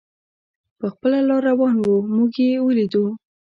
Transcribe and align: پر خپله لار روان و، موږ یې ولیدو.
پر 0.77 0.87
خپله 0.93 1.19
لار 1.27 1.41
روان 1.49 1.75
و، 1.85 1.87
موږ 2.15 2.31
یې 2.45 2.53
ولیدو. 2.65 3.05